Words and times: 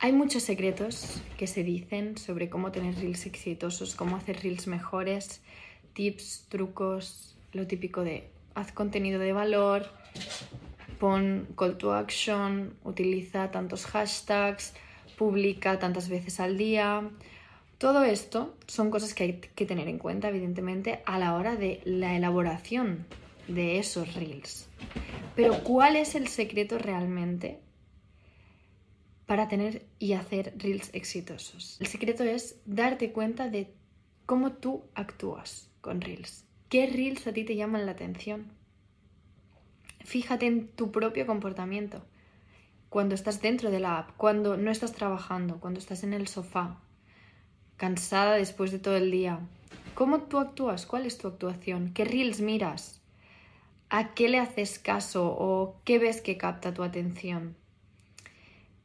Hay 0.00 0.12
muchos 0.12 0.44
secretos 0.44 1.20
que 1.36 1.48
se 1.48 1.64
dicen 1.64 2.16
sobre 2.18 2.48
cómo 2.48 2.70
tener 2.70 2.94
reels 2.94 3.26
exitosos, 3.26 3.96
cómo 3.96 4.14
hacer 4.14 4.40
reels 4.44 4.68
mejores, 4.68 5.42
tips, 5.92 6.46
trucos, 6.48 7.36
lo 7.52 7.66
típico 7.66 8.04
de 8.04 8.30
haz 8.54 8.70
contenido 8.70 9.18
de 9.18 9.32
valor, 9.32 9.86
pon 11.00 11.48
call 11.56 11.78
to 11.78 11.92
action, 11.92 12.74
utiliza 12.84 13.50
tantos 13.50 13.86
hashtags, 13.86 14.72
publica 15.16 15.80
tantas 15.80 16.08
veces 16.08 16.38
al 16.38 16.56
día. 16.56 17.10
Todo 17.78 18.04
esto 18.04 18.54
son 18.68 18.92
cosas 18.92 19.14
que 19.14 19.24
hay 19.24 19.32
que 19.40 19.66
tener 19.66 19.88
en 19.88 19.98
cuenta, 19.98 20.28
evidentemente, 20.28 21.02
a 21.06 21.18
la 21.18 21.34
hora 21.34 21.56
de 21.56 21.80
la 21.84 22.16
elaboración 22.16 23.04
de 23.48 23.80
esos 23.80 24.14
reels. 24.14 24.68
Pero 25.34 25.64
¿cuál 25.64 25.96
es 25.96 26.14
el 26.14 26.28
secreto 26.28 26.78
realmente 26.78 27.58
para 29.28 29.46
tener 29.46 29.84
y 29.98 30.14
hacer 30.14 30.54
reels 30.56 30.88
exitosos? 30.94 31.76
El 31.80 31.86
secreto 31.86 32.24
es 32.24 32.56
darte 32.64 33.12
cuenta 33.12 33.50
de 33.50 33.74
cómo 34.24 34.52
tú 34.52 34.84
actúas 34.94 35.70
con 35.82 36.00
reels. 36.00 36.46
¿Qué 36.70 36.86
reels 36.86 37.26
a 37.26 37.34
ti 37.34 37.44
te 37.44 37.54
llaman 37.54 37.84
la 37.84 37.92
atención? 37.92 38.50
Fíjate 40.02 40.46
en 40.46 40.68
tu 40.68 40.90
propio 40.90 41.26
comportamiento. 41.26 42.02
Cuando 42.88 43.14
estás 43.14 43.42
dentro 43.42 43.70
de 43.70 43.80
la 43.80 43.98
app, 43.98 44.16
cuando 44.16 44.56
no 44.56 44.70
estás 44.70 44.94
trabajando, 44.94 45.60
cuando 45.60 45.78
estás 45.78 46.04
en 46.04 46.14
el 46.14 46.26
sofá, 46.26 46.80
cansada 47.76 48.34
después 48.36 48.72
de 48.72 48.78
todo 48.78 48.96
el 48.96 49.10
día. 49.10 49.40
¿Cómo 49.94 50.22
tú 50.22 50.38
actúas? 50.38 50.86
¿Cuál 50.86 51.04
es 51.04 51.18
tu 51.18 51.28
actuación? 51.28 51.92
¿Qué 51.92 52.06
reels 52.06 52.40
miras? 52.40 53.02
¿A 53.90 54.14
qué 54.14 54.30
le 54.30 54.38
haces 54.38 54.78
caso 54.78 55.36
o 55.38 55.82
qué 55.84 55.98
ves 55.98 56.22
que 56.22 56.38
capta 56.38 56.72
tu 56.72 56.82
atención? 56.82 57.56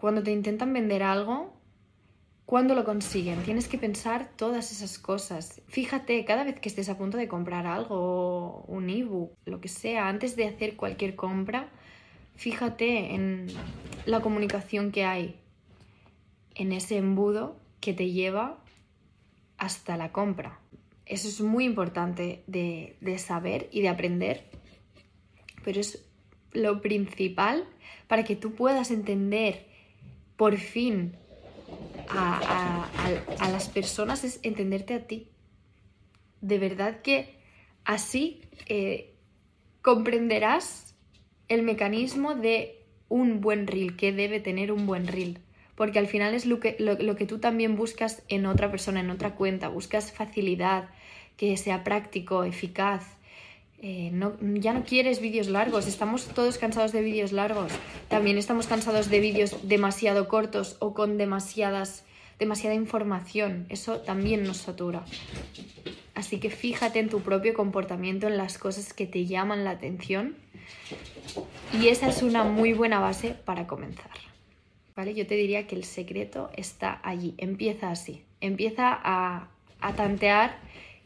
Cuando 0.00 0.22
te 0.22 0.32
intentan 0.32 0.72
vender 0.72 1.02
algo, 1.02 1.52
¿cuándo 2.46 2.74
lo 2.74 2.84
consiguen? 2.84 3.42
Tienes 3.42 3.68
que 3.68 3.76
pensar 3.76 4.30
todas 4.34 4.72
esas 4.72 4.98
cosas. 4.98 5.60
Fíjate, 5.68 6.24
cada 6.24 6.42
vez 6.42 6.58
que 6.58 6.70
estés 6.70 6.88
a 6.88 6.96
punto 6.96 7.18
de 7.18 7.28
comprar 7.28 7.66
algo, 7.66 8.64
un 8.66 8.88
ebook, 8.88 9.34
lo 9.44 9.60
que 9.60 9.68
sea, 9.68 10.08
antes 10.08 10.36
de 10.36 10.46
hacer 10.46 10.76
cualquier 10.76 11.16
compra, 11.16 11.68
fíjate 12.34 13.14
en 13.14 13.48
la 14.06 14.22
comunicación 14.22 14.90
que 14.90 15.04
hay 15.04 15.38
en 16.54 16.72
ese 16.72 16.96
embudo 16.96 17.60
que 17.82 17.92
te 17.92 18.10
lleva 18.10 18.58
hasta 19.58 19.98
la 19.98 20.12
compra. 20.12 20.60
Eso 21.04 21.28
es 21.28 21.42
muy 21.42 21.66
importante 21.66 22.42
de, 22.46 22.96
saber 23.18 23.68
y 23.70 23.82
de 23.82 23.90
aprender, 23.90 24.44
pero 25.62 25.78
es 25.78 26.06
lo 26.52 26.80
principal 26.80 27.68
para 28.08 28.24
que 28.24 28.34
tú 28.34 28.54
puedas 28.54 28.90
entender 28.90 29.68
por 30.40 30.56
fin 30.56 31.12
a, 32.08 32.88
las 33.52 33.68
personas, 33.68 34.24
es 34.24 34.40
entenderte 34.42 34.94
a 34.94 35.06
ti. 35.06 35.28
De 36.40 36.58
verdad 36.58 37.02
que 37.02 37.34
así 37.84 38.40
eh, 38.64 39.12
comprenderás 39.82 40.94
el 41.48 41.62
mecanismo 41.62 42.34
de 42.36 42.86
un 43.10 43.42
buen 43.42 43.66
reel, 43.66 43.96
que 43.96 44.12
debe 44.12 44.40
tener 44.40 44.72
un 44.72 44.86
buen 44.86 45.06
reel 45.08 45.40
porque 45.74 45.98
al 45.98 46.06
final 46.06 46.32
es 46.32 46.46
lo 46.46 46.58
que, 46.58 46.74
lo, 46.78 47.16
que 47.16 47.26
tú 47.26 47.38
también 47.38 47.76
buscas 47.76 48.22
en 48.28 48.46
otra 48.46 48.70
persona, 48.70 49.00
en 49.00 49.10
otra 49.10 49.34
cuenta, 49.34 49.68
buscas 49.68 50.10
facilidad, 50.10 50.88
que 51.36 51.54
sea 51.58 51.84
práctico, 51.84 52.44
eficaz. 52.44 53.04
Eh, 53.82 54.10
no, 54.12 54.34
ya 54.40 54.72
no 54.72 54.84
quieres 54.84 55.20
vídeos 55.20 55.48
largos, 55.48 55.86
estamos 55.86 56.26
todos 56.26 56.58
cansados 56.58 56.92
de 56.92 57.00
vídeos 57.00 57.32
largos. 57.32 57.72
También 58.08 58.36
estamos 58.38 58.66
cansados 58.66 59.08
de 59.08 59.20
vídeos 59.20 59.68
demasiado 59.68 60.28
cortos 60.28 60.76
o 60.80 60.92
con 60.92 61.16
demasiadas, 61.18 62.04
demasiada 62.38 62.74
información. 62.74 63.66
Eso 63.68 64.00
también 64.00 64.42
nos 64.42 64.58
satura. 64.58 65.04
Así 66.14 66.38
que 66.40 66.50
fíjate 66.50 66.98
en 66.98 67.08
tu 67.08 67.20
propio 67.20 67.54
comportamiento, 67.54 68.26
en 68.26 68.36
las 68.36 68.58
cosas 68.58 68.92
que 68.92 69.06
te 69.06 69.24
llaman 69.26 69.64
la 69.64 69.70
atención. 69.70 70.36
Y 71.80 71.88
esa 71.88 72.08
es 72.08 72.22
una 72.22 72.44
muy 72.44 72.72
buena 72.74 73.00
base 73.00 73.34
para 73.44 73.66
comenzar. 73.66 74.10
Yo 75.08 75.26
te 75.26 75.34
diría 75.34 75.66
que 75.66 75.76
el 75.76 75.84
secreto 75.84 76.50
está 76.56 77.00
allí, 77.02 77.34
empieza 77.38 77.90
así, 77.90 78.22
empieza 78.42 78.98
a, 79.02 79.48
tantear 79.96 80.58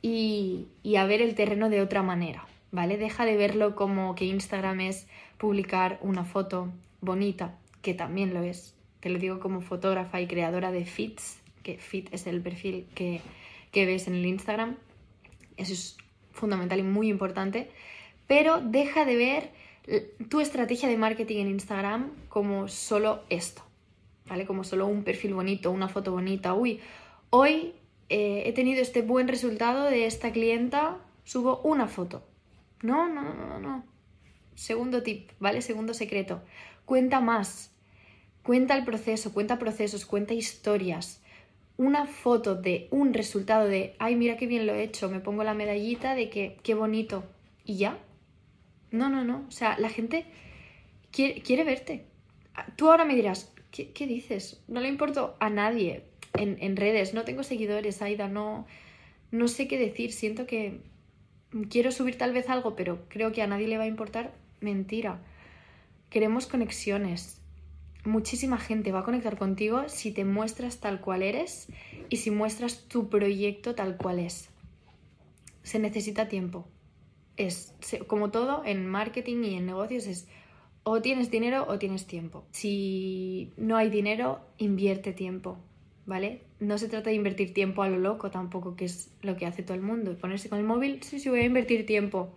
y, 0.00 0.68
a 0.96 1.04
ver 1.06 1.20
el 1.20 1.34
terreno 1.34 1.68
de 1.68 1.80
otra 1.80 2.02
manera, 2.02 2.46
¿vale? 2.72 2.96
Deja 2.96 3.24
de 3.24 3.36
verlo 3.36 3.74
como 3.74 4.14
que 4.14 4.24
Instagram 4.26 4.80
es 4.80 5.06
publicar 5.38 5.98
una 6.02 6.24
foto 6.24 6.72
bonita, 7.00 7.58
que 7.82 7.94
también 7.94 8.34
lo 8.34 8.42
es. 8.42 8.74
Te 9.00 9.08
lo 9.08 9.18
digo 9.18 9.40
como 9.40 9.60
fotógrafa 9.60 10.20
y 10.20 10.26
creadora 10.26 10.72
de 10.72 10.84
fits, 10.84 11.40
que 11.62 11.78
fit 11.78 12.12
es 12.12 12.26
el 12.26 12.40
perfil 12.42 12.86
que, 12.94 13.20
que 13.72 13.86
ves 13.86 14.08
en 14.08 14.14
el 14.14 14.26
Instagram. 14.26 14.76
Eso 15.56 15.72
es 15.72 15.96
fundamental 16.32 16.78
y 16.78 16.82
muy 16.82 17.08
importante. 17.08 17.70
Pero 18.26 18.60
deja 18.60 19.04
de 19.04 19.16
ver 19.16 19.50
tu 20.28 20.40
estrategia 20.40 20.88
de 20.88 20.96
marketing 20.96 21.38
en 21.38 21.48
Instagram 21.48 22.10
como 22.28 22.68
solo 22.68 23.22
esto. 23.28 23.62
¿vale? 24.30 24.46
Como 24.46 24.64
solo 24.64 24.86
un 24.86 25.02
perfil 25.02 25.34
bonito, 25.34 25.70
una 25.70 25.88
foto 25.88 26.12
bonita. 26.12 26.54
Uy, 26.54 26.80
hoy 27.30 27.74
eh, 28.08 28.44
he 28.46 28.52
tenido 28.52 28.80
este 28.80 29.02
buen 29.02 29.28
resultado 29.28 29.84
de 29.84 30.06
esta 30.06 30.30
clienta, 30.30 30.98
subo 31.24 31.60
una 31.64 31.88
foto. 31.88 32.22
No, 32.82 33.08
no, 33.08 33.34
no, 33.34 33.58
no. 33.58 33.84
Segundo 34.54 35.02
tip, 35.02 35.30
¿vale? 35.38 35.62
Segundo 35.62 35.94
secreto. 35.94 36.42
Cuenta 36.84 37.20
más. 37.20 37.72
Cuenta 38.42 38.76
el 38.76 38.84
proceso, 38.84 39.32
cuenta 39.32 39.58
procesos, 39.58 40.06
cuenta 40.06 40.34
historias. 40.34 41.22
Una 41.76 42.06
foto 42.06 42.54
de 42.54 42.88
un 42.90 43.14
resultado 43.14 43.66
de, 43.66 43.94
ay, 43.98 44.16
mira 44.16 44.36
qué 44.36 44.46
bien 44.46 44.66
lo 44.66 44.74
he 44.74 44.82
hecho, 44.82 45.08
me 45.08 45.20
pongo 45.20 45.44
la 45.44 45.54
medallita 45.54 46.14
de 46.14 46.30
que 46.30 46.58
qué 46.62 46.74
bonito. 46.74 47.24
¿Y 47.64 47.76
ya? 47.76 47.98
No, 48.90 49.08
no, 49.08 49.24
no. 49.24 49.44
O 49.48 49.50
sea, 49.50 49.78
la 49.78 49.88
gente 49.88 50.26
quiere, 51.10 51.64
verte. 51.64 52.06
Tú 52.76 52.90
ahora 52.90 53.04
me 53.04 53.14
dirás, 53.14 53.52
¿Qué, 53.70 54.06
dices? 54.06 54.62
No 54.66 54.80
le 54.80 54.88
importo 54.88 55.36
a 55.38 55.48
nadie 55.48 56.02
en, 56.34 56.76
redes, 56.76 57.14
no 57.14 57.24
tengo 57.24 57.44
seguidores, 57.44 58.02
Aida, 58.02 58.26
no, 58.28 58.66
no 59.30 59.46
sé 59.46 59.68
qué 59.68 59.78
decir, 59.78 60.12
siento 60.12 60.46
que 60.46 60.80
quiero 61.68 61.92
subir 61.92 62.18
tal 62.18 62.32
vez 62.32 62.48
algo, 62.48 62.76
pero 62.76 63.06
creo 63.08 63.32
que 63.32 63.42
a 63.42 63.46
nadie 63.46 63.68
le 63.68 63.78
va 63.78 63.84
a 63.84 63.88
importar. 63.88 64.32
Mentira. 64.60 65.20
Queremos 66.08 66.46
conexiones. 66.46 67.40
Muchísima 68.04 68.58
gente 68.58 68.92
va 68.92 69.00
a 69.00 69.04
conectar 69.04 69.36
contigo 69.36 69.84
si 69.88 70.10
te 70.12 70.24
muestras 70.24 70.80
tal 70.80 71.00
cual 71.00 71.22
eres 71.22 71.68
y 72.08 72.16
si 72.16 72.30
muestras 72.30 72.88
tu 72.88 73.08
proyecto 73.08 73.74
tal 73.74 73.96
cual 73.96 74.18
es. 74.18 74.48
Se 75.62 75.78
necesita 75.78 76.28
tiempo. 76.28 76.66
Es 77.36 77.74
como 78.06 78.30
todo 78.30 78.64
en 78.64 78.86
marketing 78.86 79.44
y 79.44 79.54
en 79.54 79.66
negocios 79.66 80.06
es 80.06 80.28
o 80.82 81.02
tienes 81.02 81.30
dinero 81.30 81.66
o 81.68 81.78
tienes 81.78 82.06
tiempo. 82.06 82.44
Si 82.52 83.52
no 83.56 83.76
hay 83.76 83.90
dinero, 83.90 84.40
invierte 84.56 85.12
tiempo, 85.12 85.58
¿vale? 86.06 86.42
No 86.60 86.78
se 86.78 86.88
trata 86.88 87.10
de 87.10 87.16
invertir 87.16 87.54
tiempo 87.54 87.82
a 87.82 87.88
lo 87.88 87.98
loco 87.98 88.30
tampoco, 88.30 88.76
que 88.76 88.84
es 88.84 89.10
lo 89.22 89.36
que 89.36 89.46
hace 89.46 89.62
todo 89.62 89.74
el 89.74 89.82
mundo. 89.82 90.16
Ponerse 90.18 90.48
con 90.48 90.58
el 90.58 90.64
móvil, 90.64 91.02
sí, 91.02 91.18
sí, 91.18 91.28
voy 91.28 91.40
a 91.40 91.44
invertir 91.44 91.86
tiempo. 91.86 92.30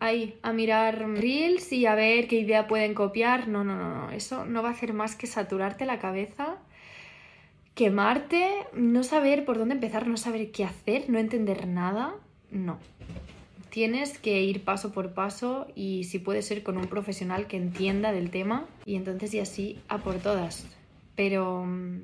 Ahí, 0.00 0.38
a 0.42 0.52
mirar 0.52 0.98
reels 0.98 1.72
y 1.72 1.86
a 1.86 1.94
ver 1.94 2.28
qué 2.28 2.40
idea 2.40 2.66
pueden 2.66 2.94
copiar. 2.94 3.48
No, 3.48 3.64
no, 3.64 3.76
no, 3.76 4.06
no. 4.06 4.10
Eso 4.10 4.44
no 4.44 4.62
va 4.62 4.70
a 4.70 4.72
hacer 4.72 4.92
más 4.92 5.16
que 5.16 5.26
saturarte 5.26 5.86
la 5.86 5.98
cabeza, 5.98 6.58
quemarte, 7.74 8.48
no 8.74 9.04
saber 9.04 9.44
por 9.44 9.58
dónde 9.58 9.74
empezar, 9.74 10.06
no 10.06 10.16
saber 10.16 10.50
qué 10.50 10.64
hacer, 10.64 11.08
no 11.08 11.18
entender 11.18 11.66
nada. 11.66 12.14
No, 12.50 12.78
tienes 13.70 14.18
que 14.18 14.42
ir 14.42 14.64
paso 14.64 14.92
por 14.92 15.12
paso 15.12 15.66
y 15.74 16.04
si 16.04 16.18
puede 16.18 16.42
ser 16.42 16.62
con 16.62 16.76
un 16.76 16.86
profesional 16.86 17.46
que 17.46 17.56
entienda 17.56 18.12
del 18.12 18.30
tema 18.30 18.66
y 18.84 18.96
entonces 18.96 19.32
y 19.34 19.40
así 19.40 19.78
a 19.88 19.98
por 19.98 20.16
todas. 20.16 20.66
Pero 21.14 21.64
mm, 21.64 22.00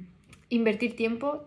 invertir 0.51 0.97
tiempo, 0.97 1.45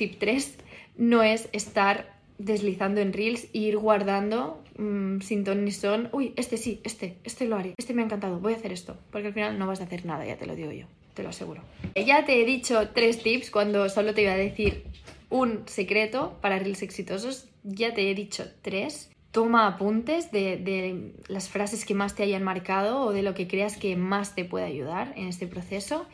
tip 0.00 0.18
3, 0.18 0.56
no 0.96 1.22
es 1.22 1.50
estar 1.52 2.18
deslizando 2.38 3.02
en 3.02 3.12
reels 3.12 3.44
e 3.52 3.58
ir 3.58 3.76
guardando 3.76 4.64
mm, 4.78 5.20
sin 5.20 5.44
ton 5.44 5.62
ni 5.64 5.72
son. 5.72 6.08
Uy, 6.12 6.32
este 6.36 6.56
sí, 6.56 6.80
este, 6.84 7.18
este 7.22 7.46
lo 7.46 7.56
haré, 7.56 7.74
este 7.76 7.92
me 7.92 8.00
ha 8.00 8.06
encantado, 8.06 8.40
voy 8.40 8.54
a 8.54 8.56
hacer 8.56 8.72
esto, 8.72 8.96
porque 9.12 9.28
al 9.28 9.34
final 9.34 9.58
no 9.58 9.66
vas 9.66 9.82
a 9.82 9.84
hacer 9.84 10.06
nada, 10.06 10.24
ya 10.24 10.38
te 10.38 10.46
lo 10.46 10.56
digo 10.56 10.72
yo, 10.72 10.86
te 11.12 11.22
lo 11.22 11.28
aseguro. 11.28 11.62
Ya 11.94 12.24
te 12.24 12.40
he 12.40 12.46
dicho 12.46 12.88
tres 12.94 13.22
tips 13.22 13.50
cuando 13.50 13.90
solo 13.90 14.14
te 14.14 14.22
iba 14.22 14.32
a 14.32 14.36
decir 14.38 14.84
un 15.28 15.64
secreto 15.66 16.38
para 16.40 16.58
reels 16.58 16.80
exitosos, 16.80 17.48
ya 17.62 17.92
te 17.92 18.10
he 18.10 18.14
dicho 18.14 18.46
tres 18.62 19.10
toma 19.30 19.66
apuntes 19.66 20.32
de, 20.32 21.14
las 21.28 21.48
frases 21.48 21.84
que 21.84 21.94
más 21.94 22.14
te 22.14 22.22
hayan 22.22 22.42
marcado 22.42 23.02
o 23.02 23.12
de 23.12 23.22
lo 23.22 23.34
que 23.34 23.46
creas 23.46 23.76
que 23.76 23.96
más 23.96 24.34
te 24.34 24.44
puede 24.44 24.64
ayudar 24.64 25.12
en 25.16 25.28
este 25.28 25.46
proceso. 25.46 26.06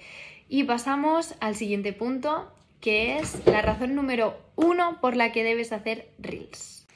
Y 0.49 0.65
pasamos 0.65 1.35
al 1.41 1.57
siguiente 1.57 1.93
punto, 1.93 2.53
que 2.87 3.19
es 3.19 3.45
la 3.47 3.63
razón 3.63 3.97
número 3.97 4.39
uno 4.55 5.01
por 5.01 5.17
la 5.17 5.33
que 5.33 5.43
debes 5.43 5.73
hacer 5.73 6.07
Reels. 6.21 6.87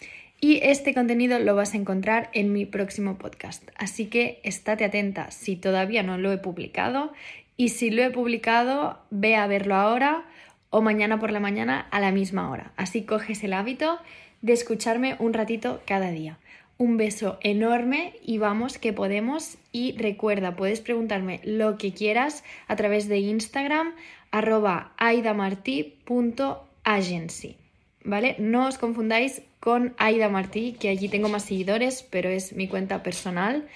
Y 0.40 0.60
este 0.62 0.94
contenido 0.94 1.40
lo 1.40 1.56
vas 1.56 1.74
a 1.74 1.78
encontrar 1.78 2.30
en 2.32 2.52
mi 2.52 2.64
próximo 2.64 3.18
podcast. 3.18 3.68
Así 3.76 4.06
que 4.06 4.40
estate 4.44 4.84
atenta 4.84 5.32
si 5.32 5.56
todavía 5.56 6.04
no 6.04 6.16
lo 6.16 6.30
he 6.30 6.38
publicado 6.38 7.12
Y 7.56 7.70
si 7.70 7.90
lo 7.90 8.04
he 8.04 8.10
publicado, 8.10 9.00
ve 9.10 9.34
a 9.34 9.48
verlo 9.48 9.74
ahora 9.74 10.26
o 10.70 10.80
mañana 10.80 11.18
por 11.18 11.32
la 11.32 11.40
mañana 11.40 11.88
a 11.90 11.98
la 11.98 12.12
misma 12.12 12.52
hora. 12.52 12.70
Así 12.76 13.02
coges 13.02 13.42
el 13.42 13.52
hábito 13.52 13.98
de 14.42 14.52
escucharme 14.52 15.16
un 15.18 15.32
ratito 15.32 15.82
cada 15.86 16.12
día. 16.12 16.38
Un 16.80 16.96
beso 16.96 17.38
enorme 17.42 18.14
y 18.24 18.38
vamos 18.38 18.78
que 18.78 18.94
podemos. 18.94 19.58
Y 19.70 19.92
recuerda, 19.98 20.56
puedes 20.56 20.80
preguntarme 20.80 21.42
lo 21.44 21.76
que 21.76 21.92
quieras 21.92 22.42
a 22.68 22.76
través 22.76 23.06
de 23.06 23.18
Instagram 23.18 23.92
arroba 24.30 24.94
aidamarti.agency. 24.96 27.58
¿Vale? 28.02 28.36
No 28.38 28.66
os 28.66 28.78
confundáis 28.78 29.42
con 29.60 29.92
Aida 29.98 30.30
Martí, 30.30 30.72
que 30.72 30.88
allí 30.88 31.10
tengo 31.10 31.28
más 31.28 31.44
seguidores, 31.44 32.02
pero 32.08 32.30
es 32.30 32.54
mi 32.54 32.66
cuenta 32.66 33.02
personal. 33.02 33.68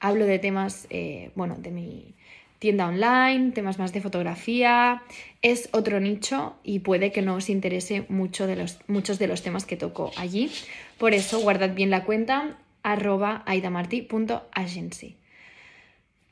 Hablo 0.00 0.24
de 0.24 0.38
temas, 0.38 0.86
eh, 0.88 1.30
bueno, 1.34 1.56
de 1.58 1.70
mi 1.70 2.14
tienda 2.58 2.88
online, 2.88 3.52
temas 3.52 3.78
más 3.78 3.92
de 3.92 4.00
fotografía. 4.00 5.02
Es 5.42 5.68
otro 5.72 6.00
nicho 6.00 6.56
y 6.62 6.80
puede 6.80 7.12
que 7.12 7.22
no 7.22 7.36
os 7.36 7.48
interese 7.48 8.04
mucho 8.08 8.46
de 8.46 8.56
los, 8.56 8.78
muchos 8.88 9.18
de 9.18 9.28
los 9.28 9.42
temas 9.42 9.64
que 9.64 9.76
toco 9.76 10.10
allí. 10.16 10.50
Por 10.98 11.14
eso, 11.14 11.40
guardad 11.40 11.74
bien 11.74 11.90
la 11.90 12.04
cuenta 12.04 12.58
arroba 12.82 13.42
aidamarti.agency. 13.46 15.16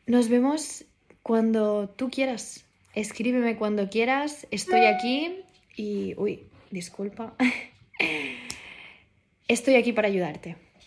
Nos 0.06 0.28
vemos 0.28 0.84
cuando 1.22 1.88
tú 1.88 2.10
quieras. 2.10 2.64
Escríbeme 2.94 3.56
cuando 3.56 3.90
quieras. 3.90 4.46
Estoy 4.50 4.86
aquí 4.86 5.40
y... 5.76 6.14
Uy, 6.16 6.40
disculpa. 6.70 7.34
Estoy 9.48 9.76
aquí 9.76 9.92
para 9.92 10.08
ayudarte. 10.08 10.56